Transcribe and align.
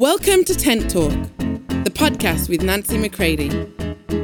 Welcome 0.00 0.44
to 0.44 0.54
Tent 0.54 0.90
Talk, 0.90 1.12
the 1.36 1.92
podcast 1.94 2.48
with 2.48 2.62
Nancy 2.62 2.96
McCready, 2.96 3.50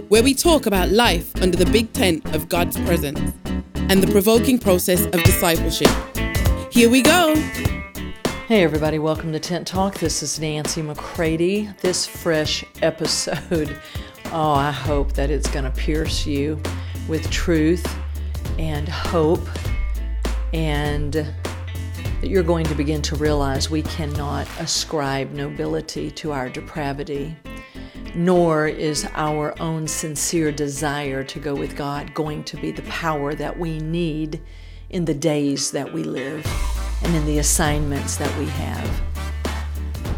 where 0.08 0.22
we 0.22 0.32
talk 0.32 0.64
about 0.64 0.88
life 0.88 1.36
under 1.42 1.54
the 1.54 1.70
big 1.70 1.92
tent 1.92 2.24
of 2.34 2.48
God's 2.48 2.80
presence 2.80 3.34
and 3.74 4.02
the 4.02 4.10
provoking 4.10 4.58
process 4.58 5.04
of 5.04 5.22
discipleship. 5.22 5.90
Here 6.72 6.88
we 6.88 7.02
go. 7.02 7.34
Hey, 8.48 8.62
everybody, 8.62 8.98
welcome 8.98 9.34
to 9.34 9.38
Tent 9.38 9.66
Talk. 9.66 9.98
This 9.98 10.22
is 10.22 10.40
Nancy 10.40 10.80
McCready. 10.80 11.68
This 11.82 12.06
fresh 12.06 12.64
episode, 12.80 13.78
oh, 14.32 14.52
I 14.52 14.70
hope 14.70 15.12
that 15.12 15.30
it's 15.30 15.50
going 15.50 15.66
to 15.66 15.70
pierce 15.72 16.26
you 16.26 16.58
with 17.06 17.30
truth 17.30 17.86
and 18.58 18.88
hope 18.88 19.46
and 20.54 21.34
that 22.26 22.32
you're 22.32 22.42
going 22.42 22.66
to 22.66 22.74
begin 22.74 23.00
to 23.00 23.14
realize 23.14 23.70
we 23.70 23.82
cannot 23.82 24.48
ascribe 24.58 25.30
nobility 25.30 26.10
to 26.10 26.32
our 26.32 26.48
depravity, 26.48 27.36
nor 28.16 28.66
is 28.66 29.08
our 29.14 29.54
own 29.62 29.86
sincere 29.86 30.50
desire 30.50 31.22
to 31.22 31.38
go 31.38 31.54
with 31.54 31.76
God 31.76 32.12
going 32.14 32.42
to 32.42 32.56
be 32.56 32.72
the 32.72 32.82
power 32.82 33.32
that 33.36 33.56
we 33.56 33.78
need 33.78 34.42
in 34.90 35.04
the 35.04 35.14
days 35.14 35.70
that 35.70 35.92
we 35.92 36.02
live 36.02 36.44
and 37.04 37.14
in 37.14 37.24
the 37.26 37.38
assignments 37.38 38.16
that 38.16 38.36
we 38.40 38.46
have. 38.46 39.02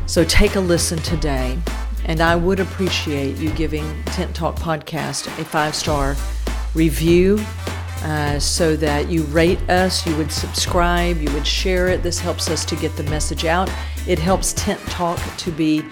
So 0.06 0.24
take 0.24 0.54
a 0.56 0.60
listen 0.60 1.00
today, 1.00 1.58
and 2.06 2.22
I 2.22 2.36
would 2.36 2.58
appreciate 2.58 3.36
you 3.36 3.50
giving 3.50 4.02
Tent 4.04 4.34
Talk 4.34 4.56
Podcast 4.56 5.26
a 5.38 5.44
five 5.44 5.74
star 5.74 6.16
review 6.74 7.36
uh, 8.02 8.38
so 8.38 8.76
that 8.76 9.08
you 9.08 9.22
rate 9.24 9.60
us, 9.68 10.06
you 10.06 10.16
would 10.16 10.30
subscribe, 10.30 11.18
you 11.18 11.32
would 11.32 11.46
share 11.46 11.88
it. 11.88 12.02
This 12.02 12.18
helps 12.18 12.48
us 12.48 12.64
to 12.66 12.76
get 12.76 12.96
the 12.96 13.02
message 13.04 13.44
out. 13.44 13.70
It 14.06 14.18
helps 14.18 14.52
Tent 14.52 14.80
Talk 14.82 15.18
to 15.38 15.50
be 15.50 15.84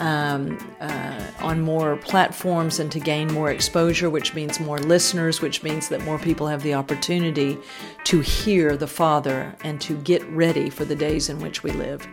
um, 0.00 0.58
uh, 0.80 1.26
on 1.40 1.60
more 1.60 1.96
platforms 1.96 2.80
and 2.80 2.90
to 2.90 2.98
gain 2.98 3.32
more 3.32 3.50
exposure, 3.50 4.08
which 4.08 4.34
means 4.34 4.58
more 4.58 4.78
listeners, 4.78 5.42
which 5.42 5.62
means 5.62 5.88
that 5.90 6.02
more 6.04 6.18
people 6.18 6.46
have 6.46 6.62
the 6.62 6.74
opportunity 6.74 7.58
to 8.04 8.20
hear 8.20 8.76
the 8.76 8.86
Father 8.86 9.54
and 9.62 9.80
to 9.82 9.96
get 9.98 10.26
ready 10.30 10.70
for 10.70 10.86
the 10.86 10.96
days 10.96 11.28
in 11.28 11.38
which 11.40 11.62
we 11.62 11.70
live. 11.72 12.06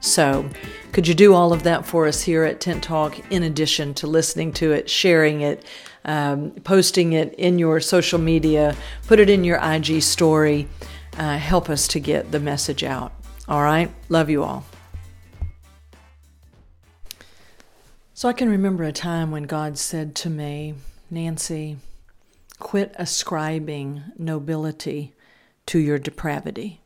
So, 0.00 0.48
could 0.92 1.08
you 1.08 1.14
do 1.14 1.32
all 1.32 1.52
of 1.52 1.62
that 1.62 1.86
for 1.86 2.06
us 2.06 2.20
here 2.20 2.44
at 2.44 2.60
Tent 2.60 2.82
Talk 2.82 3.18
in 3.30 3.42
addition 3.42 3.94
to 3.94 4.06
listening 4.06 4.52
to 4.54 4.72
it, 4.72 4.88
sharing 4.88 5.40
it, 5.40 5.64
um, 6.04 6.50
posting 6.64 7.12
it 7.12 7.34
in 7.34 7.58
your 7.58 7.80
social 7.80 8.18
media, 8.18 8.76
put 9.06 9.20
it 9.20 9.30
in 9.30 9.44
your 9.44 9.58
IG 9.62 10.02
story? 10.02 10.68
Uh, 11.16 11.38
help 11.38 11.70
us 11.70 11.86
to 11.88 12.00
get 12.00 12.32
the 12.32 12.40
message 12.40 12.82
out. 12.82 13.12
All 13.48 13.62
right? 13.62 13.90
Love 14.08 14.30
you 14.30 14.42
all. 14.42 14.64
So, 18.14 18.28
I 18.28 18.32
can 18.32 18.48
remember 18.48 18.84
a 18.84 18.92
time 18.92 19.30
when 19.30 19.42
God 19.42 19.76
said 19.76 20.14
to 20.16 20.30
me, 20.30 20.74
Nancy, 21.10 21.78
quit 22.58 22.94
ascribing 22.96 24.02
nobility 24.16 25.12
to 25.66 25.78
your 25.78 25.98
depravity. 25.98 26.80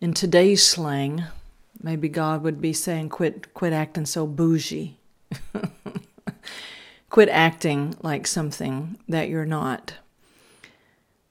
In 0.00 0.14
today's 0.14 0.66
slang, 0.66 1.24
maybe 1.80 2.08
God 2.08 2.42
would 2.42 2.60
be 2.60 2.72
saying, 2.72 3.10
quit, 3.10 3.54
quit 3.54 3.72
acting 3.72 4.06
so 4.06 4.26
bougie. 4.26 4.98
quit 7.12 7.28
acting 7.28 7.94
like 8.02 8.26
something 8.26 8.96
that 9.06 9.28
you're 9.28 9.44
not. 9.44 9.92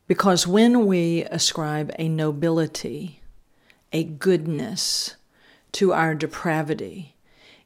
Because 0.07 0.45
when 0.45 0.85
we 0.85 1.23
ascribe 1.23 1.91
a 1.97 2.07
nobility, 2.07 3.19
a 3.91 4.03
goodness 4.03 5.15
to 5.71 5.91
our 5.91 6.13
depravity, 6.13 7.15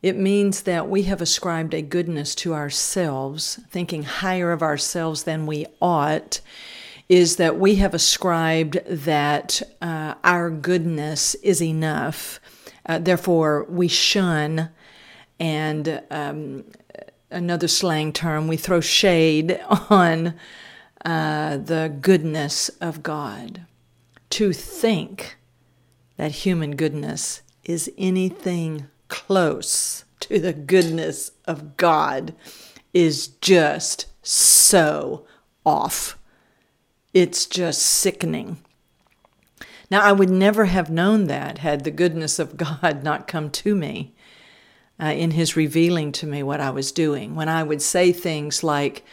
it 0.01 0.15
means 0.15 0.61
that 0.61 0.87
we 0.87 1.03
have 1.03 1.21
ascribed 1.21 1.73
a 1.73 1.81
goodness 1.81 2.33
to 2.35 2.53
ourselves, 2.53 3.59
thinking 3.69 4.03
higher 4.03 4.53
of 4.53 4.63
ourselves 4.63 5.23
than 5.23 5.45
we 5.45 5.65
ought, 5.81 6.39
is 7.09 7.35
that 7.35 7.59
we 7.59 7.75
have 7.75 7.93
ascribed 7.93 8.79
that 8.85 9.61
uh, 9.81 10.13
our 10.23 10.49
goodness 10.49 11.35
is 11.35 11.61
enough. 11.61 12.39
Uh, 12.85 12.97
therefore, 12.97 13.65
we 13.67 13.89
shun, 13.89 14.69
and 15.37 16.01
um, 16.09 16.63
another 17.29 17.67
slang 17.67 18.13
term, 18.13 18.47
we 18.47 18.57
throw 18.57 18.81
shade 18.81 19.59
on 19.89 20.35
uh, 21.03 21.57
the 21.57 21.95
goodness 22.01 22.69
of 22.81 23.03
God. 23.03 23.65
To 24.31 24.51
think 24.51 25.37
that 26.17 26.31
human 26.31 26.75
goodness 26.75 27.41
is 27.63 27.91
anything 27.97 28.87
close 29.07 30.03
to 30.21 30.39
the 30.39 30.53
goodness 30.53 31.31
of 31.45 31.77
God 31.77 32.33
is 32.93 33.27
just 33.27 34.07
so 34.23 35.25
off. 35.65 36.17
It's 37.13 37.45
just 37.45 37.81
sickening. 37.81 38.57
Now, 39.91 40.01
I 40.01 40.11
would 40.11 40.29
never 40.29 40.65
have 40.65 40.89
known 40.89 41.27
that 41.27 41.59
had 41.59 41.83
the 41.83 41.91
goodness 41.91 42.39
of 42.39 42.57
God 42.81 43.03
not 43.03 43.27
come 43.27 43.51
to 43.51 43.75
me 43.75 44.14
uh, 45.01 45.05
in 45.07 45.31
His 45.31 45.55
revealing 45.55 46.11
to 46.13 46.27
me 46.27 46.43
what 46.43 46.61
I 46.61 46.69
was 46.69 46.91
doing. 46.91 47.35
When 47.35 47.49
I 47.49 47.63
would 47.63 47.81
say 47.81 48.11
things 48.11 48.63
like, 48.63 49.03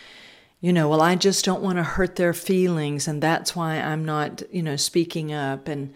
you 0.60 0.72
know, 0.72 0.88
well, 0.88 1.03
I 1.03 1.16
just 1.16 1.44
don't 1.44 1.62
want 1.62 1.78
to 1.78 1.82
hurt 1.82 2.16
their 2.16 2.32
feelings, 2.32 3.09
and 3.09 3.22
that's 3.22 3.56
why 3.56 3.76
I'm 3.76 4.04
not, 4.04 4.43
you 4.53 4.62
know, 4.62 4.76
speaking 4.76 5.32
up. 5.32 5.66
And 5.66 5.93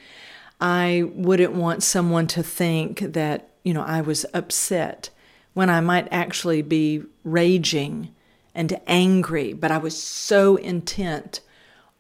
I 0.61 1.05
wouldn't 1.15 1.53
want 1.53 1.83
someone 1.83 2.27
to 2.29 2.43
think 2.43 3.01
that, 3.01 3.49
you 3.63 3.73
know, 3.75 3.83
I 3.83 4.01
was 4.01 4.27
upset 4.35 5.11
when 5.55 5.71
I 5.71 5.81
might 5.81 6.09
actually 6.11 6.63
be 6.63 7.03
raging 7.25 8.15
and 8.55 8.81
angry, 8.87 9.53
but 9.53 9.71
I 9.71 9.79
was 9.79 10.03
so 10.03 10.57
intent 10.57 11.41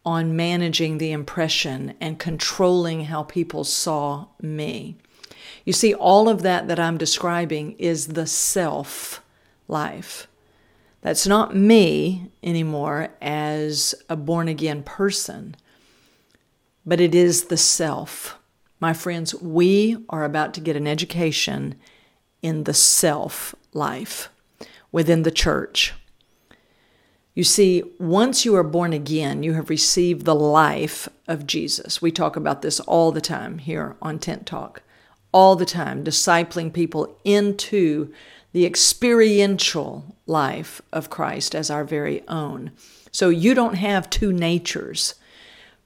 on 0.04 0.36
managing 0.36 0.98
the 0.98 1.12
impression 1.12 1.94
and 2.00 2.18
controlling 2.18 3.04
how 3.04 3.22
people 3.24 3.64
saw 3.64 4.26
me. 4.40 4.96
You 5.64 5.72
see, 5.72 5.94
all 5.94 6.28
of 6.28 6.42
that 6.42 6.68
that 6.68 6.78
I'm 6.78 6.98
describing 6.98 7.72
is 7.78 8.08
the 8.08 8.26
self 8.26 9.22
life. 9.68 10.28
That's 11.02 11.26
not 11.26 11.54
me 11.54 12.30
anymore 12.42 13.10
as 13.20 13.94
a 14.08 14.16
born 14.16 14.48
again 14.48 14.82
person, 14.82 15.56
but 16.84 17.00
it 17.00 17.14
is 17.14 17.44
the 17.44 17.56
self. 17.56 18.38
My 18.80 18.92
friends, 18.92 19.34
we 19.34 19.96
are 20.08 20.24
about 20.24 20.52
to 20.54 20.60
get 20.60 20.76
an 20.76 20.86
education 20.86 21.76
in 22.42 22.64
the 22.64 22.74
self 22.74 23.54
life 23.72 24.30
within 24.92 25.22
the 25.22 25.30
church. 25.30 25.94
You 27.34 27.44
see, 27.44 27.82
once 27.98 28.46
you 28.46 28.56
are 28.56 28.62
born 28.62 28.94
again, 28.94 29.42
you 29.42 29.52
have 29.52 29.68
received 29.68 30.24
the 30.24 30.34
life 30.34 31.06
of 31.28 31.46
Jesus. 31.46 32.00
We 32.00 32.10
talk 32.10 32.34
about 32.34 32.62
this 32.62 32.80
all 32.80 33.12
the 33.12 33.20
time 33.20 33.58
here 33.58 33.94
on 34.00 34.18
Tent 34.18 34.46
Talk, 34.46 34.82
all 35.36 35.54
the 35.54 35.66
time, 35.66 36.02
discipling 36.02 36.72
people 36.72 37.14
into 37.22 38.10
the 38.54 38.64
experiential 38.64 40.16
life 40.24 40.80
of 40.94 41.10
Christ 41.10 41.54
as 41.54 41.70
our 41.70 41.84
very 41.84 42.26
own. 42.26 42.70
So 43.12 43.28
you 43.28 43.52
don't 43.52 43.74
have 43.74 44.08
two 44.08 44.32
natures, 44.32 45.14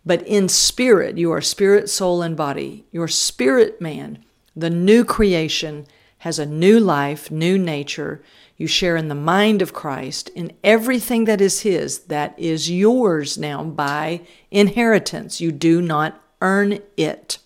but 0.07 0.25
in 0.25 0.49
spirit, 0.49 1.19
you 1.19 1.33
are 1.33 1.41
spirit, 1.41 1.91
soul, 1.91 2.23
and 2.23 2.37
body. 2.37 2.85
Your 2.93 3.09
spirit 3.09 3.81
man, 3.81 4.25
the 4.55 4.71
new 4.71 5.05
creation, 5.05 5.89
has 6.19 6.39
a 6.39 6.47
new 6.47 6.79
life, 6.79 7.29
new 7.29 7.59
nature 7.59 8.23
you 8.57 8.69
share 8.69 8.97
in 8.97 9.09
the 9.09 9.17
mind 9.17 9.63
of 9.63 9.73
Christ, 9.73 10.29
in 10.29 10.53
everything 10.63 11.25
that 11.25 11.41
is 11.41 11.63
His, 11.63 12.01
that 12.05 12.39
is 12.39 12.71
yours 12.71 13.37
now 13.37 13.65
by 13.65 14.21
inheritance. 14.53 15.41
You 15.41 15.51
do 15.51 15.83
not 15.83 16.23
earn 16.41 16.79
it. 16.97 17.39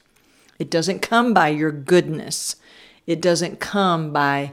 It 0.59 0.71
doesn't 0.71 1.01
come 1.01 1.35
by 1.35 1.49
your 1.49 1.73
goodness, 1.73 2.57
it 3.07 3.21
doesn't 3.21 3.61
come 3.61 4.13
by 4.13 4.53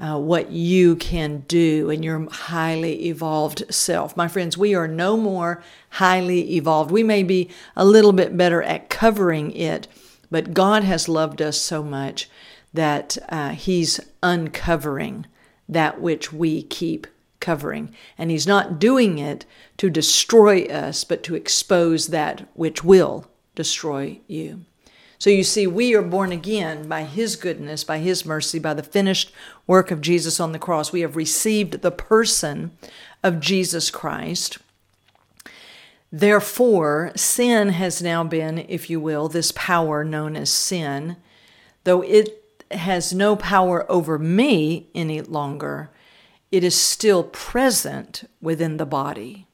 uh, 0.00 0.18
what 0.18 0.50
you 0.52 0.94
can 0.96 1.44
do 1.48 1.90
in 1.90 2.02
your 2.02 2.28
highly 2.30 3.06
evolved 3.06 3.64
self. 3.74 4.16
My 4.16 4.28
friends, 4.28 4.56
we 4.56 4.74
are 4.74 4.86
no 4.86 5.16
more 5.16 5.62
highly 5.90 6.54
evolved. 6.54 6.90
We 6.90 7.02
may 7.02 7.22
be 7.22 7.50
a 7.76 7.84
little 7.84 8.12
bit 8.12 8.36
better 8.36 8.62
at 8.62 8.90
covering 8.90 9.50
it, 9.52 9.88
but 10.30 10.54
God 10.54 10.84
has 10.84 11.08
loved 11.08 11.42
us 11.42 11.60
so 11.60 11.82
much 11.82 12.30
that 12.72 13.18
uh, 13.28 13.50
He's 13.50 14.00
uncovering 14.22 15.26
that 15.68 16.00
which 16.00 16.32
we 16.32 16.62
keep 16.62 17.06
covering. 17.40 17.92
And 18.16 18.30
He's 18.30 18.46
not 18.46 18.78
doing 18.78 19.18
it 19.18 19.46
to 19.78 19.90
destroy 19.90 20.64
us, 20.66 21.02
but 21.02 21.24
to 21.24 21.34
expose 21.34 22.08
that 22.08 22.48
which 22.54 22.84
will 22.84 23.26
destroy 23.56 24.20
you. 24.28 24.64
So 25.18 25.30
you 25.30 25.42
see, 25.42 25.66
we 25.66 25.96
are 25.96 26.02
born 26.02 26.30
again 26.30 26.88
by 26.88 27.02
His 27.02 27.34
goodness, 27.34 27.82
by 27.82 27.98
His 27.98 28.24
mercy, 28.24 28.60
by 28.60 28.72
the 28.74 28.84
finished 28.84 29.32
work 29.66 29.90
of 29.90 30.00
Jesus 30.00 30.38
on 30.38 30.52
the 30.52 30.60
cross. 30.60 30.92
We 30.92 31.00
have 31.00 31.16
received 31.16 31.82
the 31.82 31.90
person 31.90 32.70
of 33.24 33.40
Jesus 33.40 33.90
Christ. 33.90 34.58
Therefore, 36.12 37.10
sin 37.16 37.70
has 37.70 38.00
now 38.00 38.22
been, 38.22 38.58
if 38.68 38.88
you 38.88 39.00
will, 39.00 39.28
this 39.28 39.52
power 39.52 40.04
known 40.04 40.36
as 40.36 40.50
sin, 40.50 41.16
though 41.82 42.02
it 42.02 42.64
has 42.70 43.12
no 43.12 43.34
power 43.34 43.90
over 43.90 44.18
me 44.18 44.86
any 44.94 45.20
longer, 45.20 45.90
it 46.52 46.62
is 46.62 46.80
still 46.80 47.24
present 47.24 48.28
within 48.40 48.76
the 48.76 48.86
body. 48.86 49.46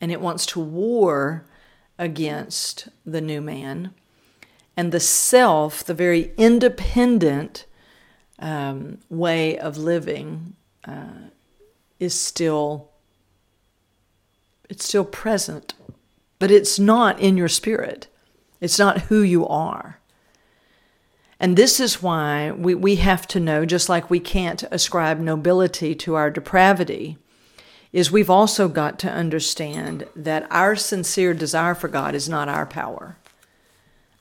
And 0.00 0.12
it 0.12 0.20
wants 0.20 0.46
to 0.46 0.60
war 0.60 1.44
against 1.98 2.88
the 3.04 3.20
new 3.20 3.40
man. 3.40 3.92
And 4.76 4.92
the 4.92 5.00
self, 5.00 5.84
the 5.84 5.94
very 5.94 6.32
independent 6.36 7.66
um, 8.38 8.98
way 9.08 9.58
of 9.58 9.76
living, 9.76 10.54
uh, 10.86 11.28
is 12.00 12.18
still 12.18 12.88
it's 14.68 14.86
still 14.86 15.04
present, 15.04 15.74
but 16.38 16.50
it's 16.50 16.78
not 16.78 17.20
in 17.20 17.36
your 17.36 17.48
spirit. 17.48 18.08
It's 18.58 18.78
not 18.78 19.02
who 19.02 19.20
you 19.20 19.46
are. 19.46 19.98
And 21.38 21.56
this 21.56 21.78
is 21.78 22.02
why 22.02 22.52
we, 22.52 22.74
we 22.74 22.96
have 22.96 23.26
to 23.28 23.40
know, 23.40 23.66
just 23.66 23.90
like 23.90 24.08
we 24.08 24.18
can't 24.18 24.62
ascribe 24.70 25.18
nobility 25.18 25.94
to 25.96 26.14
our 26.14 26.30
depravity, 26.30 27.18
is 27.92 28.10
we've 28.10 28.30
also 28.30 28.66
got 28.68 28.98
to 29.00 29.10
understand 29.10 30.06
that 30.16 30.46
our 30.50 30.74
sincere 30.74 31.34
desire 31.34 31.74
for 31.74 31.88
God 31.88 32.14
is 32.14 32.28
not 32.28 32.48
our 32.48 32.64
power. 32.64 33.18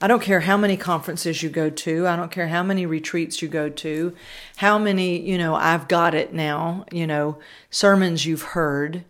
I 0.02 0.08
don't 0.08 0.22
care 0.22 0.40
how 0.40 0.58
many 0.58 0.78
conferences 0.78 1.44
you 1.44 1.50
go 1.50 1.70
to. 1.70 2.08
I 2.08 2.16
don't 2.16 2.32
care 2.32 2.48
how 2.48 2.64
many 2.64 2.88
retreats 2.88 3.42
you 3.42 3.48
go 3.48 3.70
to, 3.70 4.16
how 4.58 4.80
many, 4.80 5.20
you 5.20 5.38
know, 5.38 5.54
I've 5.54 5.88
got 5.88 6.16
it 6.16 6.34
now, 6.34 6.86
you 6.92 7.06
know, 7.06 7.38
sermons 7.70 8.26
you've 8.26 8.42
heard. 8.42 9.04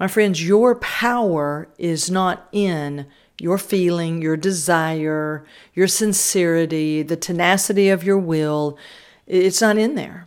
My 0.00 0.08
friends, 0.08 0.46
your 0.46 0.74
power 0.76 1.68
is 1.78 2.10
not 2.10 2.48
in 2.50 3.06
your 3.38 3.58
feeling, 3.58 4.22
your 4.22 4.36
desire, 4.36 5.44
your 5.74 5.88
sincerity, 5.88 7.02
the 7.02 7.16
tenacity 7.16 7.90
of 7.90 8.02
your 8.02 8.18
will, 8.18 8.78
it's 9.26 9.60
not 9.60 9.76
in 9.76 9.94
there. 9.94 10.26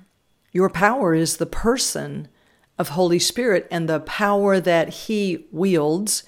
Your 0.52 0.70
power 0.70 1.16
is 1.16 1.38
the 1.38 1.46
person 1.46 2.28
of 2.78 2.90
Holy 2.90 3.20
Spirit 3.20 3.68
and 3.72 3.90
the 3.90 4.00
power 4.02 4.60
that 4.60 4.90
He 4.90 5.48
wields, 5.52 6.24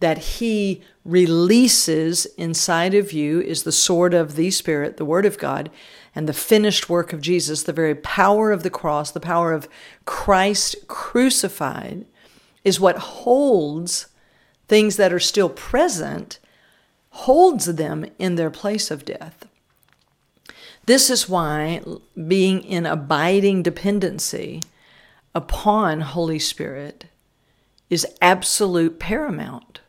that 0.00 0.18
He 0.18 0.82
releases 1.06 2.26
inside 2.36 2.92
of 2.94 3.12
you 3.12 3.40
is 3.40 3.62
the 3.62 3.72
sword 3.72 4.12
of 4.12 4.34
the 4.34 4.50
Spirit, 4.50 4.96
the 4.96 5.04
Word 5.04 5.24
of 5.24 5.38
God, 5.38 5.70
and 6.14 6.28
the 6.28 6.32
finished 6.32 6.88
work 6.88 7.12
of 7.12 7.20
Jesus, 7.20 7.62
the 7.62 7.72
very 7.72 7.94
power 7.94 8.50
of 8.50 8.62
the 8.62 8.70
cross, 8.70 9.10
the 9.10 9.20
power 9.20 9.52
of 9.52 9.68
Christ 10.04 10.88
crucified, 10.88 12.06
is 12.64 12.80
what 12.80 12.98
holds 12.98 14.08
things 14.66 14.96
that 14.96 15.12
are 15.12 15.20
still 15.20 15.48
present, 15.48 16.40
holds 17.10 17.66
them 17.76 18.04
in 18.18 18.34
their 18.34 18.50
place 18.50 18.90
of 18.90 19.04
death. 19.04 19.46
This 20.86 21.08
is 21.08 21.28
why 21.28 21.82
being 22.26 22.62
in 22.62 22.86
abiding 22.86 23.62
dependency 23.62 24.62
upon 25.34 26.00
Holy 26.00 26.38
Spirit 26.38 27.06
is 27.90 28.06
absolute 28.20 28.98
paramount 28.98 29.80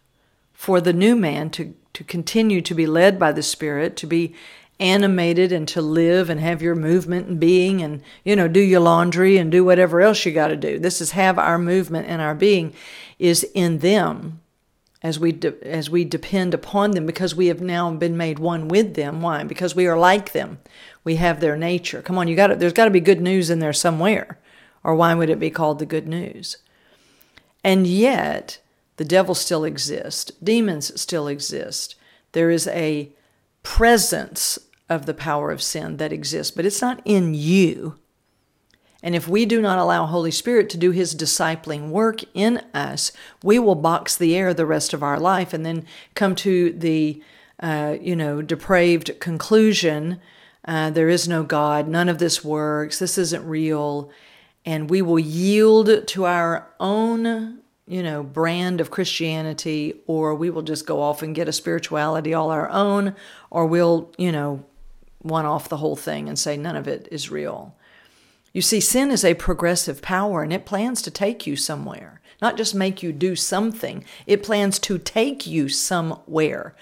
for 0.58 0.82
the 0.82 0.92
new 0.92 1.16
man 1.16 1.52
to, 1.52 1.76
to 1.94 2.04
continue 2.04 2.62
to 2.62 2.74
be 2.74 2.88
led 2.88 3.20
by 3.20 3.32
the 3.32 3.44
Spirit, 3.44 3.96
to 3.96 4.08
be 4.08 4.34
animated 4.80 5.52
and 5.52 5.68
to 5.68 5.84
live 5.84 6.32
and 6.32 6.40
have 6.40 6.64
your 6.64 6.74
movement 6.74 7.28
and 7.28 7.40
being 7.40 7.80
and 7.84 8.02
you 8.24 8.36
know 8.36 8.48
do 8.48 8.60
your 8.60 8.80
laundry 8.80 9.38
and 9.38 9.52
do 9.52 9.64
whatever 9.64 10.02
else 10.02 10.26
you 10.26 10.32
got 10.32 10.48
to 10.48 10.56
do. 10.56 10.80
This 10.80 11.00
is 11.00 11.12
have 11.12 11.38
our 11.38 11.60
movement 11.60 12.08
and 12.08 12.24
our 12.24 12.34
being 12.34 12.74
is 13.20 13.44
in 13.54 13.80
them 13.80 14.42
as 15.04 15.20
we 15.20 15.32
de- 15.32 15.64
as 15.64 15.92
we 15.92 16.04
depend 16.04 16.56
upon 16.56 16.92
them 16.92 17.06
because 17.06 17.36
we 17.36 17.48
have 17.48 17.62
now 17.62 17.92
been 17.92 18.18
made 18.18 18.40
one 18.40 18.68
with 18.68 18.96
them. 18.96 19.22
Why? 19.22 19.44
Because 19.44 19.76
we 19.76 19.86
are 19.86 19.98
like 19.98 20.32
them. 20.32 20.58
We 21.04 21.18
have 21.18 21.40
their 21.40 21.56
nature. 21.56 22.02
Come 22.02 22.18
on 22.18 22.28
you 22.28 22.36
got 22.36 22.58
there's 22.58 22.74
got 22.74 22.86
to 22.86 22.92
be 22.92 23.00
good 23.00 23.22
news 23.22 23.52
in 23.52 23.60
there 23.60 23.74
somewhere 23.74 24.40
or 24.84 24.96
why 24.96 25.14
would 25.14 25.30
it 25.30 25.40
be 25.40 25.52
called 25.52 25.78
the 25.78 25.86
good 25.86 26.08
news? 26.08 26.58
And 27.64 27.86
yet 27.86 28.60
the 28.98 29.06
devil 29.06 29.34
still 29.34 29.64
exists 29.64 30.32
demons 30.44 31.00
still 31.00 31.28
exist 31.28 31.96
there 32.34 32.50
is 32.50 32.68
a 32.68 33.12
presence 33.64 34.60
of 34.90 35.06
the 35.06 35.14
power 35.14 35.52
of 35.52 35.62
sin 35.62 35.98
that 35.98 36.14
exists 36.14 36.52
but 36.52 36.66
it's 36.66 36.82
not 36.82 37.02
in 37.06 37.34
you 37.34 37.98
and 39.04 39.16
if 39.16 39.28
we 39.28 39.46
do 39.46 39.62
not 39.62 39.78
allow 39.78 40.06
Holy 40.06 40.32
Spirit 40.32 40.70
to 40.72 40.78
do 40.78 40.90
his 40.90 41.14
discipling 41.14 41.90
work 41.90 42.22
in 42.34 42.58
us, 42.74 43.12
we 43.44 43.60
will 43.60 43.76
box 43.76 44.18
the 44.18 44.36
air 44.36 44.56
the 44.56 44.66
rest 44.66 44.92
of 44.92 45.04
our 45.04 45.20
life 45.20 45.54
and 45.54 45.64
then 45.64 45.86
come 46.16 46.34
to 46.38 46.74
the, 46.74 47.22
uh, 47.60 47.96
you 48.02 48.16
know, 48.16 48.42
depraved 48.42 49.20
conclusion 49.20 50.20
uh, 50.68 50.90
there 50.90 51.08
is 51.08 51.28
no 51.28 51.44
God, 51.44 51.88
none 51.88 52.10
of 52.10 52.20
this 52.20 52.44
works, 52.44 53.00
this 53.00 53.18
isn't 53.18 53.48
real. 53.48 54.12
And 54.66 54.90
we 54.90 55.02
will 55.02 55.18
yield 55.18 56.08
to 56.08 56.26
our 56.26 56.68
own, 56.80 57.60
you 57.88 58.04
know, 58.04 58.22
brand 58.22 58.82
of 58.82 58.92
Christianity, 58.92 59.94
or 60.08 60.36
we 60.36 60.50
will 60.50 60.62
just 60.62 60.86
go 60.86 61.02
off 61.02 61.24
and 61.24 61.34
get 61.34 61.48
a 61.48 61.54
spirituality 61.54 62.34
all 62.34 62.52
our 62.52 62.70
own, 62.70 63.16
or 63.50 63.66
we'll, 63.66 64.12
you 64.18 64.32
know, 64.32 64.66
one 65.20 65.46
off 65.46 65.70
the 65.70 65.78
whole 65.78 65.96
thing 65.96 66.28
and 66.28 66.38
say 66.38 66.58
none 66.58 66.76
of 66.76 66.88
it 66.88 67.08
is 67.12 67.32
real. 67.32 67.76
You 68.54 68.62
see, 68.62 68.80
sin 68.80 69.10
is 69.10 69.24
a 69.24 69.36
progressive 69.36 70.02
power 70.02 70.44
and 70.44 70.52
it 70.52 70.66
plans 70.66 71.02
to 71.04 71.12
take 71.12 71.48
you 71.48 71.56
somewhere, 71.56 72.22
not 72.42 72.58
just 72.58 72.76
make 72.76 73.02
you 73.02 73.12
do 73.12 73.36
something, 73.36 74.04
it 74.26 74.44
plans 74.44 74.80
to 74.80 74.98
take 74.98 75.48
you 75.48 75.70
somewhere 75.70 76.76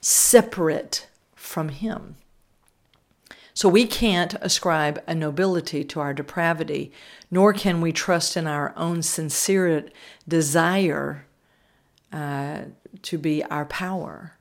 separate 0.00 1.06
from 1.34 1.68
Him. 1.68 2.16
So 3.56 3.70
we 3.70 3.86
can't 3.86 4.34
ascribe 4.42 5.02
a 5.06 5.14
nobility 5.14 5.82
to 5.82 5.98
our 5.98 6.12
depravity, 6.12 6.92
nor 7.30 7.54
can 7.54 7.80
we 7.80 7.90
trust 7.90 8.36
in 8.36 8.46
our 8.46 8.74
own 8.76 9.00
sincere 9.00 9.88
desire 10.28 11.24
uh, 12.12 12.64
to 13.00 13.16
be 13.16 13.42
our 13.44 13.64
power. 13.64 14.36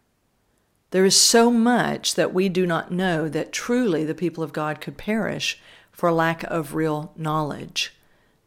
There 0.92 1.06
is 1.06 1.16
so 1.16 1.50
much 1.50 2.16
that 2.16 2.34
we 2.34 2.50
do 2.50 2.66
not 2.66 2.92
know 2.92 3.30
that 3.30 3.54
truly 3.54 4.04
the 4.04 4.14
people 4.14 4.44
of 4.44 4.52
God 4.52 4.82
could 4.82 4.98
perish 4.98 5.62
for 5.94 6.12
lack 6.12 6.44
of 6.44 6.76
real 6.76 7.14
knowledge, 7.16 7.94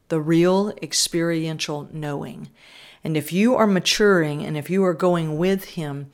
the 0.08 0.20
real 0.20 0.74
experiential 0.82 1.88
knowing. 1.94 2.50
And 3.02 3.16
if 3.16 3.32
you 3.32 3.54
are 3.54 3.66
maturing 3.66 4.44
and 4.44 4.54
if 4.54 4.68
you 4.68 4.84
are 4.84 4.92
going 4.92 5.38
with 5.38 5.64
Him, 5.64 6.12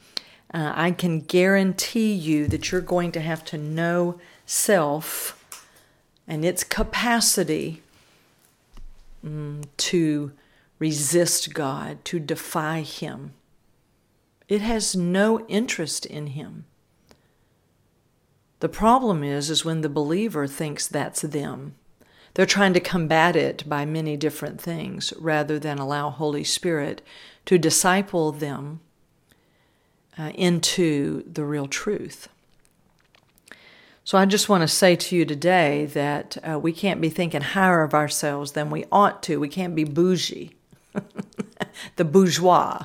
uh, 0.55 0.73
I 0.77 0.93
can 0.93 1.23
guarantee 1.23 2.13
you 2.13 2.47
that 2.47 2.71
you're 2.71 2.81
going 2.81 3.11
to 3.11 3.21
have 3.21 3.45
to 3.47 3.59
know 3.59 4.21
self 4.47 5.41
and 6.27 6.45
its 6.45 6.65
capacity 6.65 7.83
um, 9.25 9.63
to 9.77 10.33
resist 10.79 11.55
God, 11.55 12.05
to 12.07 12.19
defy 12.19 12.81
Him. 12.81 13.33
It 14.49 14.61
has 14.61 14.95
no 14.95 15.41
interest 15.47 16.05
in 16.07 16.29
Him. 16.29 16.67
The 18.61 18.69
problem 18.69 19.23
is 19.23 19.51
is 19.51 19.65
when 19.65 19.81
the 19.81 19.89
believer 19.89 20.47
thinks 20.47 20.87
that's 20.87 21.23
them. 21.23 21.75
They're 22.35 22.47
trying 22.47 22.73
to 22.75 22.81
combat 22.81 23.37
it 23.37 23.69
by 23.69 23.85
many 23.85 24.17
different 24.17 24.61
things 24.61 25.13
rather 25.19 25.59
than 25.59 25.79
allow 25.79 26.11
Holy 26.11 26.45
Spirit 26.45 27.01
to 27.47 27.59
disciple 27.59 28.33
them 28.33 28.81
uh, 30.19 30.33
into 30.35 31.23
the 31.31 31.45
real 31.45 31.67
truth. 31.67 32.29
So 34.07 34.19
I 34.19 34.27
just 34.27 34.51
want 34.51 34.61
to 34.61 34.69
say 34.69 34.97
to 34.97 35.17
you 35.17 35.25
today 35.25 35.87
that 35.87 36.37
uh, 36.47 36.59
we 36.59 36.73
can't 36.73 37.01
be 37.01 37.09
thinking 37.09 37.41
higher 37.41 37.83
of 37.83 37.95
ourselves 37.95 38.53
than 38.53 38.69
we 38.69 38.85
ought 38.93 39.23
to. 39.23 39.41
We 39.41 39.49
can't 39.49 39.75
be 39.75 39.85
bougie, 39.85 40.55
the 41.97 42.05
bourgeois, 42.05 42.85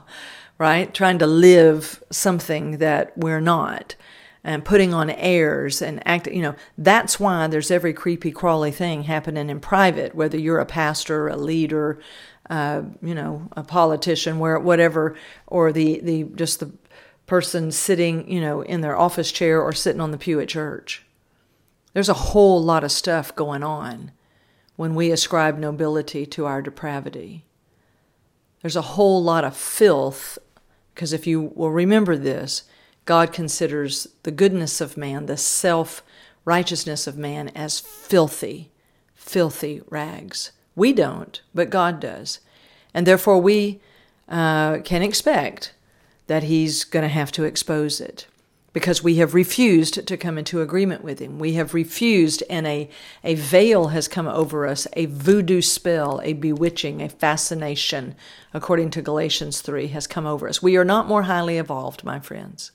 right? 0.57 0.93
Trying 0.93 1.19
to 1.19 1.27
live 1.27 2.01
something 2.09 2.77
that 2.77 3.17
we're 3.17 3.41
not 3.41 3.97
and 4.45 4.63
putting 4.63 4.93
on 4.93 5.09
airs 5.09 5.81
and 5.81 6.01
acting, 6.07 6.35
you 6.35 6.41
know, 6.41 6.55
that's 6.77 7.19
why 7.19 7.47
there's 7.47 7.69
every 7.69 7.91
creepy 7.91 8.31
crawly 8.31 8.71
thing 8.71 9.03
happening 9.03 9.49
in 9.49 9.59
private, 9.59 10.15
whether 10.15 10.37
you're 10.37 10.59
a 10.59 10.65
pastor, 10.65 11.27
a 11.27 11.35
leader, 11.35 11.99
uh, 12.49 12.83
you 13.01 13.13
know, 13.13 13.49
a 13.57 13.63
politician, 13.63 14.39
where 14.39 14.57
whatever, 14.57 15.17
or 15.47 15.73
the 15.73 15.99
the 15.99 16.23
just 16.35 16.61
the 16.61 16.71
person 17.27 17.73
sitting, 17.73 18.31
you 18.31 18.39
know, 18.39 18.61
in 18.61 18.79
their 18.79 18.97
office 18.97 19.33
chair 19.33 19.61
or 19.61 19.73
sitting 19.73 19.99
on 19.99 20.11
the 20.11 20.17
pew 20.17 20.39
at 20.39 20.47
church. 20.47 21.03
There's 21.93 22.09
a 22.09 22.13
whole 22.13 22.61
lot 22.63 22.83
of 22.83 22.91
stuff 22.91 23.35
going 23.35 23.63
on 23.63 24.11
when 24.75 24.95
we 24.95 25.11
ascribe 25.11 25.57
nobility 25.57 26.25
to 26.25 26.45
our 26.45 26.61
depravity. 26.61 27.45
There's 28.61 28.75
a 28.75 28.81
whole 28.81 29.21
lot 29.23 29.43
of 29.43 29.55
filth, 29.55 30.37
because 30.93 31.13
if 31.13 31.25
you 31.25 31.51
will 31.55 31.71
remember 31.71 32.17
this, 32.17 32.63
God 33.05 33.33
considers 33.33 34.07
the 34.23 34.31
goodness 34.31 34.81
of 34.81 34.97
man, 34.97 35.25
the 35.25 35.37
self 35.37 36.03
righteousness 36.45 37.07
of 37.07 37.17
man, 37.17 37.49
as 37.49 37.79
filthy, 37.79 38.71
filthy 39.15 39.81
rags. 39.89 40.51
We 40.75 40.93
don't, 40.93 41.41
but 41.53 41.69
God 41.69 41.99
does. 41.99 42.39
And 42.93 43.05
therefore, 43.05 43.41
we 43.41 43.79
uh, 44.27 44.79
can 44.79 45.01
expect 45.01 45.73
that 46.27 46.43
He's 46.43 46.83
going 46.83 47.03
to 47.03 47.09
have 47.09 47.31
to 47.33 47.43
expose 47.43 47.99
it. 47.99 48.27
Because 48.73 49.03
we 49.03 49.15
have 49.15 49.33
refused 49.33 50.05
to 50.07 50.17
come 50.17 50.37
into 50.37 50.61
agreement 50.61 51.03
with 51.03 51.19
him. 51.19 51.39
We 51.39 51.53
have 51.53 51.73
refused, 51.73 52.43
and 52.49 52.67
a, 52.67 52.89
a 53.23 53.35
veil 53.35 53.87
has 53.87 54.07
come 54.07 54.27
over 54.27 54.67
us, 54.67 54.87
a 54.93 55.07
voodoo 55.07 55.61
spell, 55.61 56.21
a 56.23 56.33
bewitching, 56.33 57.01
a 57.01 57.09
fascination, 57.09 58.15
according 58.53 58.91
to 58.91 59.01
Galatians 59.01 59.61
3, 59.61 59.87
has 59.87 60.07
come 60.07 60.27
over 60.27 60.47
us. 60.47 60.61
We 60.61 60.77
are 60.77 60.85
not 60.85 61.07
more 61.07 61.23
highly 61.23 61.57
evolved, 61.57 62.03
my 62.03 62.19
friends. 62.19 62.71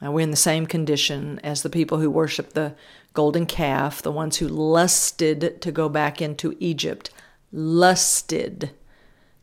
Now, 0.00 0.12
we're 0.12 0.20
in 0.20 0.30
the 0.30 0.36
same 0.36 0.66
condition 0.66 1.38
as 1.44 1.62
the 1.62 1.70
people 1.70 1.98
who 1.98 2.10
worship 2.10 2.54
the 2.54 2.74
golden 3.12 3.46
calf, 3.46 4.02
the 4.02 4.12
ones 4.12 4.38
who 4.38 4.48
lusted 4.48 5.60
to 5.60 5.70
go 5.70 5.88
back 5.88 6.22
into 6.22 6.56
Egypt, 6.58 7.10
lusted 7.52 8.70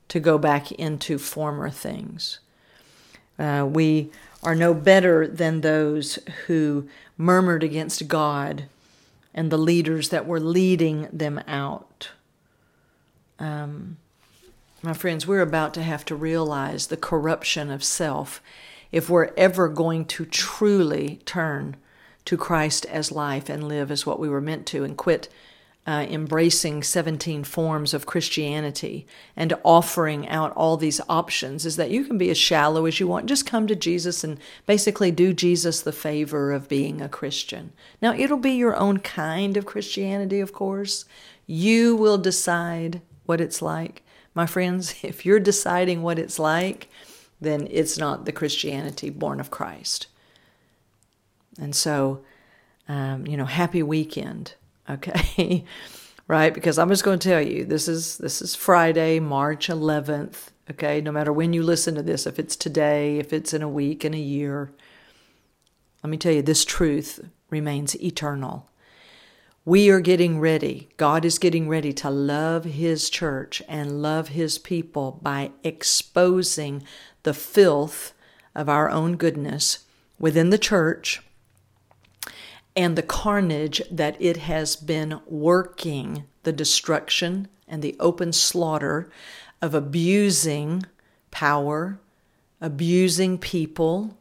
to 0.07 0.19
go 0.19 0.37
back 0.37 0.71
into 0.71 1.17
former 1.17 1.69
things. 1.69 2.39
Uh, 3.39 3.67
we 3.69 4.09
are 4.43 4.55
no 4.55 4.73
better 4.73 5.27
than 5.27 5.61
those 5.61 6.19
who 6.47 6.87
murmured 7.17 7.63
against 7.63 8.07
God 8.07 8.65
and 9.33 9.51
the 9.51 9.57
leaders 9.57 10.09
that 10.09 10.25
were 10.25 10.39
leading 10.39 11.07
them 11.11 11.39
out. 11.47 12.11
Um, 13.39 13.97
my 14.81 14.93
friends, 14.93 15.27
we're 15.27 15.41
about 15.41 15.73
to 15.75 15.83
have 15.83 16.05
to 16.05 16.15
realize 16.15 16.87
the 16.87 16.97
corruption 16.97 17.69
of 17.69 17.83
self 17.83 18.41
if 18.91 19.09
we're 19.09 19.31
ever 19.35 19.67
going 19.67 20.05
to 20.05 20.25
truly 20.25 21.19
turn 21.25 21.75
to 22.25 22.37
Christ 22.37 22.85
as 22.85 23.11
life 23.11 23.49
and 23.49 23.67
live 23.67 23.91
as 23.91 24.05
what 24.05 24.19
we 24.19 24.29
were 24.29 24.41
meant 24.41 24.65
to 24.67 24.83
and 24.83 24.97
quit 24.97 25.29
uh, 25.87 26.05
embracing 26.09 26.83
17 26.83 27.45
forms 27.45 27.93
of 27.93 28.05
Christianity 28.05 29.07
and 29.37 29.53
offering 29.63 30.27
out 30.27 30.51
all 30.51 30.75
these 30.75 30.99
options 31.07 31.65
is 31.65 31.77
that 31.77 31.89
you 31.89 32.03
can 32.03 32.17
be 32.17 32.29
as 32.29 32.37
shallow 32.37 32.85
as 32.85 32.99
you 32.99 33.07
want. 33.07 33.27
Just 33.27 33.45
come 33.45 33.67
to 33.67 33.75
Jesus 33.75 34.21
and 34.21 34.37
basically 34.65 35.11
do 35.11 35.33
Jesus 35.33 35.81
the 35.81 35.93
favor 35.93 36.51
of 36.51 36.67
being 36.67 36.99
a 36.99 37.07
Christian. 37.07 37.71
Now, 38.01 38.13
it'll 38.13 38.37
be 38.37 38.51
your 38.51 38.75
own 38.75 38.99
kind 38.99 39.55
of 39.55 39.65
Christianity, 39.65 40.41
of 40.41 40.51
course. 40.51 41.05
You 41.45 41.95
will 41.95 42.17
decide 42.17 43.01
what 43.25 43.39
it's 43.39 43.61
like. 43.61 44.03
My 44.35 44.45
friends, 44.45 44.95
if 45.03 45.25
you're 45.25 45.39
deciding 45.39 46.03
what 46.03 46.19
it's 46.19 46.37
like, 46.37 46.89
then 47.39 47.65
it's 47.71 47.97
not 47.97 48.25
the 48.25 48.33
Christianity 48.33 49.09
born 49.09 49.39
of 49.39 49.51
Christ. 49.51 50.07
And 51.57 51.73
so, 51.73 52.25
um, 52.89 53.25
you 53.25 53.37
know, 53.37 53.45
happy 53.45 53.81
weekend 53.81 54.55
okay? 54.89 55.65
right? 56.27 56.53
Because 56.53 56.77
I'm 56.77 56.89
just 56.89 57.03
going 57.03 57.19
to 57.19 57.29
tell 57.29 57.41
you, 57.41 57.65
this 57.65 57.87
is 57.87 58.17
this 58.17 58.41
is 58.41 58.55
Friday, 58.55 59.19
March 59.19 59.67
11th, 59.67 60.49
okay? 60.71 61.01
No 61.01 61.11
matter 61.11 61.31
when 61.31 61.53
you 61.53 61.63
listen 61.63 61.95
to 61.95 62.03
this, 62.03 62.27
if 62.27 62.39
it's 62.39 62.55
today, 62.55 63.17
if 63.17 63.33
it's 63.33 63.53
in 63.53 63.61
a 63.61 63.69
week, 63.69 64.03
in 64.03 64.13
a 64.13 64.19
year, 64.19 64.71
let 66.03 66.09
me 66.09 66.17
tell 66.17 66.33
you, 66.33 66.41
this 66.41 66.65
truth 66.65 67.29
remains 67.49 67.99
eternal. 68.01 68.69
We 69.65 69.89
are 69.89 69.99
getting 69.99 70.39
ready. 70.39 70.87
God 70.95 71.25
is 71.25 71.39
getting 71.39 71.67
ready 71.67 71.91
to 71.93 72.09
love 72.09 72.63
His 72.63 73.09
church 73.09 73.61
and 73.67 74.01
love 74.01 74.29
His 74.29 74.57
people 74.57 75.19
by 75.21 75.51
exposing 75.63 76.83
the 77.23 77.33
filth 77.33 78.13
of 78.55 78.69
our 78.69 78.89
own 78.89 79.17
goodness 79.17 79.79
within 80.19 80.49
the 80.49 80.57
church 80.57 81.21
and 82.77 82.95
the 82.95 83.03
carnage 83.03 83.81
that 83.89 84.15
it 84.19 84.37
has 84.37 84.75
been 84.75 85.19
working, 85.25 86.25
the 86.43 86.53
destruction 86.53 87.47
and 87.67 87.81
the 87.81 87.95
open 87.99 88.31
slaughter 88.31 89.09
of 89.63 89.73
abusing 89.73 90.85
power, 91.31 91.99
abusing 92.61 93.39
people, 93.39 94.15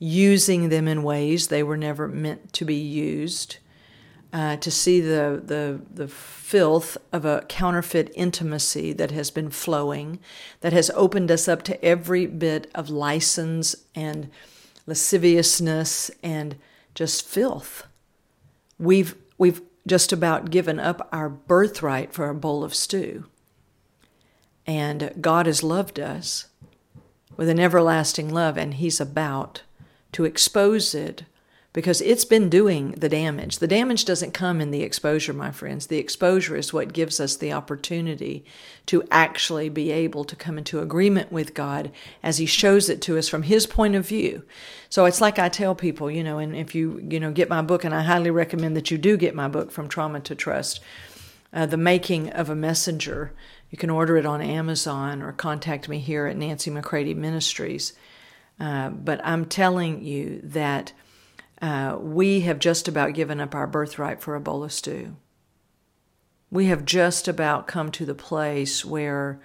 using 0.00 0.68
them 0.68 0.88
in 0.88 1.04
ways 1.04 1.46
they 1.46 1.62
were 1.62 1.76
never 1.76 2.08
meant 2.08 2.52
to 2.52 2.64
be 2.64 2.74
used. 2.74 3.58
Uh, 4.32 4.56
to 4.56 4.70
see 4.70 4.98
the, 4.98 5.42
the, 5.44 5.78
the 5.92 6.08
filth 6.08 6.96
of 7.12 7.26
a 7.26 7.44
counterfeit 7.50 8.10
intimacy 8.14 8.90
that 8.90 9.10
has 9.10 9.30
been 9.30 9.50
flowing, 9.50 10.18
that 10.62 10.72
has 10.72 10.90
opened 10.94 11.30
us 11.30 11.48
up 11.48 11.62
to 11.62 11.84
every 11.84 12.24
bit 12.24 12.70
of 12.74 12.88
license 12.88 13.76
and 13.94 14.30
lasciviousness 14.86 16.10
and 16.22 16.56
just 16.94 17.28
filth. 17.28 17.86
We've, 18.78 19.14
we've 19.38 19.62
just 19.86 20.12
about 20.12 20.50
given 20.50 20.78
up 20.78 21.08
our 21.12 21.28
birthright 21.28 22.12
for 22.12 22.28
a 22.28 22.34
bowl 22.34 22.64
of 22.64 22.74
stew. 22.74 23.26
And 24.66 25.12
God 25.20 25.46
has 25.46 25.62
loved 25.62 25.98
us 25.98 26.46
with 27.36 27.48
an 27.48 27.58
everlasting 27.58 28.28
love, 28.32 28.56
and 28.56 28.74
He's 28.74 29.00
about 29.00 29.62
to 30.12 30.24
expose 30.24 30.94
it 30.94 31.24
because 31.72 32.02
it's 32.02 32.26
been 32.26 32.50
doing 32.50 32.92
the 32.92 33.08
damage. 33.08 33.58
The 33.58 33.66
damage 33.66 34.04
doesn't 34.04 34.32
come 34.32 34.60
in 34.60 34.70
the 34.70 34.82
exposure, 34.82 35.32
my 35.32 35.50
friends. 35.50 35.86
The 35.86 35.96
exposure 35.96 36.54
is 36.54 36.72
what 36.72 36.92
gives 36.92 37.18
us 37.18 37.36
the 37.36 37.52
opportunity 37.52 38.44
to 38.86 39.02
actually 39.10 39.70
be 39.70 39.90
able 39.90 40.24
to 40.24 40.36
come 40.36 40.58
into 40.58 40.80
agreement 40.80 41.32
with 41.32 41.54
God 41.54 41.90
as 42.22 42.36
He 42.36 42.44
shows 42.44 42.90
it 42.90 43.00
to 43.02 43.16
us 43.16 43.28
from 43.28 43.44
His 43.44 43.66
point 43.66 43.94
of 43.94 44.06
view. 44.06 44.42
So 44.90 45.06
it's 45.06 45.22
like 45.22 45.38
I 45.38 45.48
tell 45.48 45.74
people, 45.74 46.10
you 46.10 46.22
know, 46.22 46.38
and 46.38 46.54
if 46.54 46.74
you, 46.74 47.00
you 47.08 47.18
know, 47.18 47.32
get 47.32 47.48
my 47.48 47.62
book, 47.62 47.84
and 47.84 47.94
I 47.94 48.02
highly 48.02 48.30
recommend 48.30 48.76
that 48.76 48.90
you 48.90 48.98
do 48.98 49.16
get 49.16 49.34
my 49.34 49.48
book, 49.48 49.70
From 49.70 49.88
Trauma 49.88 50.20
to 50.20 50.34
Trust, 50.34 50.80
uh, 51.54 51.64
The 51.64 51.78
Making 51.78 52.30
of 52.30 52.50
a 52.50 52.54
Messenger. 52.54 53.32
You 53.70 53.78
can 53.78 53.88
order 53.88 54.18
it 54.18 54.26
on 54.26 54.42
Amazon 54.42 55.22
or 55.22 55.32
contact 55.32 55.88
me 55.88 55.98
here 55.98 56.26
at 56.26 56.36
Nancy 56.36 56.70
McCready 56.70 57.14
Ministries. 57.14 57.94
Uh, 58.60 58.90
but 58.90 59.24
I'm 59.24 59.46
telling 59.46 60.04
you 60.04 60.42
that 60.44 60.92
uh, 61.62 61.96
we 62.00 62.40
have 62.40 62.58
just 62.58 62.88
about 62.88 63.14
given 63.14 63.40
up 63.40 63.54
our 63.54 63.68
birthright 63.68 64.20
for 64.20 64.34
a 64.34 64.40
bowl 64.40 64.64
of 64.64 64.72
stew. 64.72 65.16
We 66.50 66.66
have 66.66 66.84
just 66.84 67.28
about 67.28 67.68
come 67.68 67.90
to 67.92 68.04
the 68.04 68.16
place 68.16 68.84
where 68.84 69.40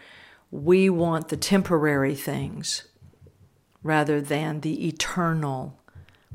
we 0.50 0.90
want 0.90 1.30
the 1.30 1.38
temporary 1.38 2.16
things 2.16 2.88
rather 3.84 4.20
than 4.20 4.62
the 4.62 4.88
eternal 4.88 5.80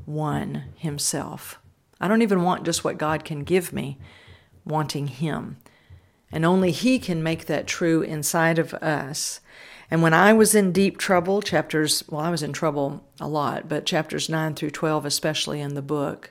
one 0.06 0.64
Himself. 0.76 1.58
I 2.00 2.08
don't 2.08 2.22
even 2.22 2.42
want 2.42 2.64
just 2.64 2.84
what 2.84 2.96
God 2.96 3.24
can 3.24 3.42
give 3.42 3.72
me, 3.72 3.98
wanting 4.64 5.08
Him. 5.08 5.58
And 6.30 6.44
only 6.44 6.70
He 6.70 6.98
can 6.98 7.22
make 7.22 7.46
that 7.46 7.66
true 7.66 8.02
inside 8.02 8.58
of 8.58 8.72
us. 8.74 9.40
And 9.92 10.00
when 10.00 10.14
I 10.14 10.32
was 10.32 10.54
in 10.54 10.72
deep 10.72 10.96
trouble, 10.96 11.42
chapters, 11.42 12.02
well, 12.08 12.22
I 12.22 12.30
was 12.30 12.42
in 12.42 12.54
trouble 12.54 13.04
a 13.20 13.28
lot, 13.28 13.68
but 13.68 13.84
chapters 13.84 14.30
9 14.30 14.54
through 14.54 14.70
12, 14.70 15.04
especially 15.04 15.60
in 15.60 15.74
the 15.74 15.82
book, 15.82 16.30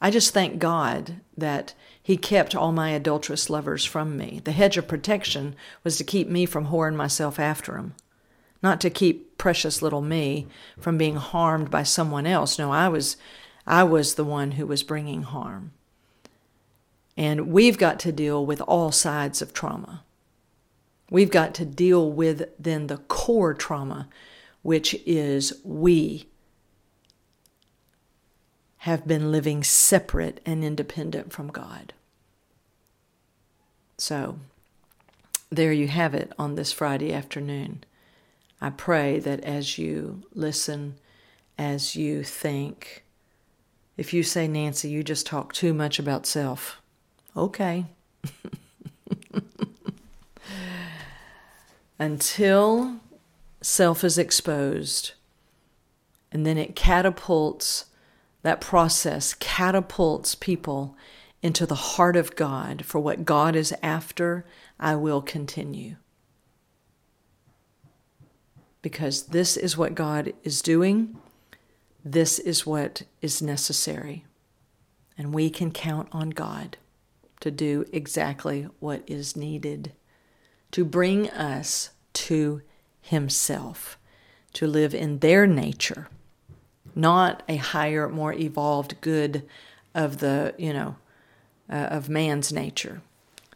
I 0.00 0.10
just 0.10 0.32
thank 0.32 0.58
God 0.58 1.16
that 1.36 1.74
He 2.02 2.16
kept 2.16 2.54
all 2.54 2.72
my 2.72 2.88
adulterous 2.92 3.50
lovers 3.50 3.84
from 3.84 4.16
me. 4.16 4.40
The 4.42 4.52
hedge 4.52 4.78
of 4.78 4.88
protection 4.88 5.54
was 5.84 5.98
to 5.98 6.02
keep 6.04 6.30
me 6.30 6.46
from 6.46 6.68
whoring 6.68 6.96
myself 6.96 7.38
after 7.38 7.72
them, 7.72 7.94
not 8.62 8.80
to 8.80 8.88
keep 8.88 9.36
precious 9.36 9.82
little 9.82 10.00
me 10.00 10.46
from 10.80 10.96
being 10.96 11.16
harmed 11.16 11.70
by 11.70 11.82
someone 11.82 12.26
else. 12.26 12.58
No, 12.58 12.72
I 12.72 12.88
was, 12.88 13.18
I 13.66 13.84
was 13.84 14.14
the 14.14 14.24
one 14.24 14.52
who 14.52 14.66
was 14.66 14.82
bringing 14.82 15.24
harm. 15.24 15.72
And 17.18 17.48
we've 17.48 17.76
got 17.76 18.00
to 18.00 18.12
deal 18.12 18.46
with 18.46 18.62
all 18.62 18.92
sides 18.92 19.42
of 19.42 19.52
trauma. 19.52 20.04
We've 21.10 21.30
got 21.30 21.54
to 21.54 21.64
deal 21.64 22.10
with 22.10 22.50
then 22.58 22.86
the 22.86 22.98
core 22.98 23.54
trauma, 23.54 24.08
which 24.62 24.94
is 25.06 25.60
we 25.64 26.28
have 28.78 29.06
been 29.06 29.32
living 29.32 29.64
separate 29.64 30.40
and 30.46 30.64
independent 30.64 31.32
from 31.32 31.48
God. 31.48 31.94
So, 33.96 34.38
there 35.50 35.72
you 35.72 35.88
have 35.88 36.14
it 36.14 36.32
on 36.38 36.54
this 36.54 36.72
Friday 36.72 37.12
afternoon. 37.12 37.84
I 38.60 38.70
pray 38.70 39.18
that 39.20 39.40
as 39.40 39.78
you 39.78 40.22
listen, 40.34 40.96
as 41.56 41.96
you 41.96 42.22
think, 42.22 43.04
if 43.96 44.12
you 44.12 44.22
say, 44.22 44.46
Nancy, 44.46 44.88
you 44.90 45.02
just 45.02 45.26
talk 45.26 45.52
too 45.52 45.74
much 45.74 45.98
about 45.98 46.26
self, 46.26 46.80
okay. 47.36 47.86
until 51.98 53.00
self 53.60 54.04
is 54.04 54.18
exposed. 54.18 55.12
And 56.30 56.44
then 56.46 56.58
it 56.58 56.76
catapults, 56.76 57.86
that 58.42 58.60
process 58.60 59.34
catapults 59.34 60.34
people 60.34 60.96
into 61.42 61.66
the 61.66 61.74
heart 61.74 62.16
of 62.16 62.36
God 62.36 62.84
for 62.84 62.98
what 62.98 63.24
God 63.24 63.56
is 63.56 63.74
after. 63.82 64.44
I 64.78 64.94
will 64.94 65.22
continue. 65.22 65.96
Because 68.82 69.26
this 69.26 69.56
is 69.56 69.76
what 69.76 69.94
God 69.94 70.32
is 70.44 70.62
doing, 70.62 71.16
this 72.04 72.38
is 72.38 72.64
what 72.64 73.02
is 73.20 73.42
necessary. 73.42 74.24
And 75.16 75.34
we 75.34 75.50
can 75.50 75.72
count 75.72 76.08
on 76.12 76.30
God 76.30 76.76
to 77.40 77.50
do 77.50 77.84
exactly 77.92 78.68
what 78.78 79.02
is 79.06 79.36
needed 79.36 79.92
to 80.72 80.84
bring 80.84 81.30
us 81.30 81.90
to 82.12 82.62
Himself, 83.00 83.98
to 84.54 84.66
live 84.66 84.94
in 84.94 85.18
their 85.20 85.46
nature, 85.46 86.08
not 86.94 87.42
a 87.48 87.56
higher, 87.56 88.08
more 88.08 88.32
evolved 88.32 89.00
good 89.00 89.44
of 89.94 90.18
the, 90.18 90.54
you 90.58 90.72
know, 90.72 90.96
uh, 91.70 91.74
of 91.74 92.08
man's 92.08 92.52
nature. 92.52 93.02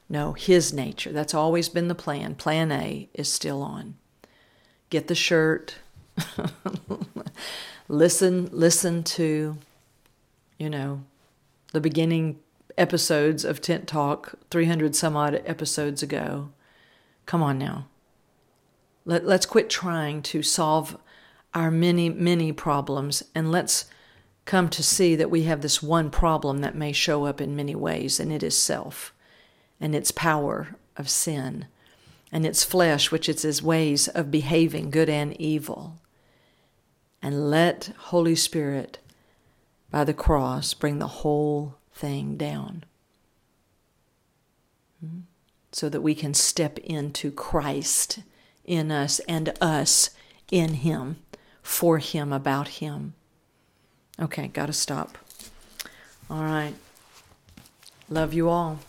No, 0.09 0.35
his 0.35 0.73
nature. 0.73 1.11
That's 1.11 1.33
always 1.33 1.71
been 1.71 1.88
the 1.88 1.95
plan. 1.95 2.35
Plan 2.35 2.71
A 2.71 3.09
is 3.14 3.33
still 3.33 3.62
on. 3.62 3.95
Get 4.90 5.09
the 5.09 5.14
shirt. 5.14 5.76
listen, 7.88 8.50
listen 8.52 9.02
to, 9.04 9.57
you 10.59 10.69
know, 10.69 11.02
the 11.73 11.81
beginning 11.81 12.38
episodes 12.76 13.45
of 13.45 13.62
Tent 13.62 13.87
Talk, 13.87 14.35
300 14.50 14.95
some 14.95 15.16
odd 15.16 15.42
episodes 15.47 16.02
ago. 16.02 16.50
Come 17.26 17.43
on 17.43 17.59
now. 17.59 17.87
Let, 19.05 19.26
let's 19.26 19.47
quit 19.47 19.69
trying 19.69 20.23
to 20.23 20.43
solve 20.43 20.97
our 21.55 21.71
many, 21.71 22.09
many 22.09 22.52
problems 22.52 23.23
and 23.35 23.50
let's 23.50 23.87
come 24.45 24.69
to 24.69 24.83
see 24.83 25.14
that 25.17 25.31
we 25.31 25.45
have 25.45 25.61
this 25.61 25.83
one 25.83 26.11
problem 26.11 26.59
that 26.59 26.75
may 26.75 26.93
show 26.93 27.25
up 27.25 27.41
in 27.41 27.55
many 27.55 27.75
ways, 27.75 28.19
and 28.19 28.33
it 28.33 28.43
is 28.43 28.57
self 28.57 29.14
and 29.81 29.95
its 29.95 30.11
power 30.11 30.76
of 30.97 31.09
sin 31.09 31.67
and 32.31 32.47
its 32.47 32.64
flesh, 32.64 33.11
which 33.11 33.29
is 33.29 33.45
its 33.45 33.62
ways 33.62 34.09
of 34.09 34.31
behaving 34.31 34.91
good 34.91 35.09
and 35.09 35.38
evil. 35.41 36.00
And 37.21 37.50
let 37.50 37.93
Holy 37.99 38.35
Spirit, 38.35 38.99
by 39.91 40.05
the 40.05 40.14
cross, 40.14 40.75
bring 40.75 40.99
the 40.99 41.07
whole 41.07 41.76
thing 41.93 42.37
down. 42.37 42.85
Hmm? 45.00 45.21
So 45.73 45.88
that 45.88 46.02
we 46.02 46.14
can 46.14 46.35
step 46.35 46.79
into 46.79 47.31
Christ 47.31 48.21
in 48.64 48.91
us 48.91 49.21
and 49.21 49.55
us 49.61 50.11
in 50.50 50.75
Him, 50.75 51.17
for 51.62 51.99
Him, 51.99 52.33
about 52.33 52.69
Him. 52.69 53.14
Okay, 54.21 54.49
got 54.49 54.67
to 54.67 54.73
stop. 54.73 55.17
All 56.29 56.43
right. 56.43 56.75
Love 58.09 58.35
you 58.35 58.49
all. 58.49 58.81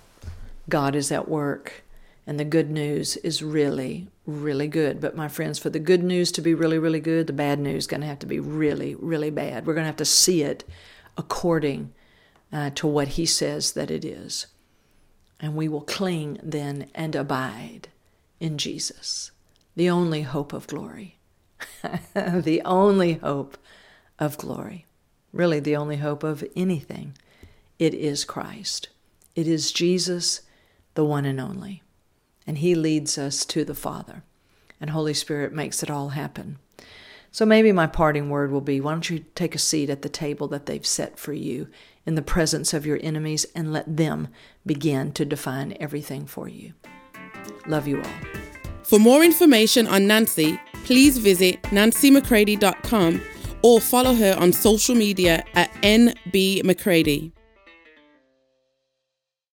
God 0.69 0.95
is 0.95 1.11
at 1.11 1.29
work, 1.29 1.83
and 2.27 2.39
the 2.39 2.45
good 2.45 2.69
news 2.69 3.15
is 3.17 3.41
really, 3.41 4.07
really 4.25 4.67
good. 4.67 4.99
But 4.99 5.15
my 5.15 5.27
friends, 5.27 5.59
for 5.59 5.69
the 5.69 5.79
good 5.79 6.03
news 6.03 6.31
to 6.33 6.41
be 6.41 6.53
really, 6.53 6.77
really 6.77 6.99
good, 6.99 7.27
the 7.27 7.33
bad 7.33 7.59
news 7.59 7.83
is 7.83 7.87
going 7.87 8.01
to 8.01 8.07
have 8.07 8.19
to 8.19 8.25
be 8.25 8.39
really, 8.39 8.95
really 8.95 9.29
bad. 9.29 9.65
We're 9.65 9.73
going 9.73 9.83
to 9.83 9.87
have 9.87 9.95
to 9.97 10.05
see 10.05 10.41
it 10.41 10.63
according 11.17 11.93
uh, 12.51 12.71
to 12.71 12.87
what 12.87 13.09
He 13.09 13.25
says 13.25 13.73
that 13.73 13.89
it 13.89 14.03
is. 14.03 14.47
And 15.43 15.57
we 15.57 15.67
will 15.67 15.81
cling 15.81 16.39
then 16.41 16.89
and 16.95 17.17
abide 17.17 17.89
in 18.39 18.57
Jesus, 18.57 19.31
the 19.75 19.89
only 19.89 20.21
hope 20.21 20.53
of 20.53 20.67
glory. 20.67 21.17
the 22.13 22.61
only 22.63 23.15
hope 23.15 23.57
of 24.17 24.37
glory. 24.37 24.85
Really, 25.33 25.59
the 25.59 25.75
only 25.75 25.97
hope 25.97 26.23
of 26.23 26.45
anything. 26.55 27.17
It 27.77 27.93
is 27.93 28.23
Christ. 28.23 28.87
It 29.35 29.45
is 29.45 29.73
Jesus, 29.73 30.43
the 30.93 31.03
one 31.03 31.25
and 31.25 31.41
only. 31.41 31.83
And 32.47 32.59
He 32.59 32.73
leads 32.73 33.17
us 33.17 33.43
to 33.47 33.65
the 33.65 33.75
Father. 33.75 34.23
And 34.79 34.91
Holy 34.91 35.13
Spirit 35.13 35.51
makes 35.51 35.83
it 35.83 35.91
all 35.91 36.09
happen. 36.09 36.57
So 37.31 37.45
maybe 37.45 37.73
my 37.73 37.87
parting 37.87 38.29
word 38.29 38.49
will 38.49 38.61
be 38.61 38.79
why 38.79 38.93
don't 38.93 39.09
you 39.09 39.25
take 39.35 39.55
a 39.55 39.59
seat 39.59 39.89
at 39.89 40.03
the 40.03 40.09
table 40.09 40.47
that 40.47 40.67
they've 40.67 40.85
set 40.85 41.19
for 41.19 41.33
you 41.33 41.67
in 42.05 42.15
the 42.15 42.21
presence 42.21 42.73
of 42.73 42.85
your 42.85 42.99
enemies 43.01 43.45
and 43.55 43.71
let 43.71 43.97
them 43.97 44.27
begin 44.65 45.11
to 45.13 45.25
define 45.25 45.75
everything 45.79 46.25
for 46.25 46.47
you. 46.47 46.73
Love 47.67 47.87
you 47.87 48.01
all. 48.01 48.11
For 48.83 48.99
more 48.99 49.23
information 49.23 49.87
on 49.87 50.07
Nancy, 50.07 50.59
please 50.85 51.17
visit 51.17 51.61
nancymccready.com 51.63 53.21
or 53.61 53.79
follow 53.79 54.13
her 54.13 54.35
on 54.37 54.51
social 54.51 54.95
media 54.95 55.43
at 55.55 55.71
NB 55.81 56.63
McCready. 56.65 57.31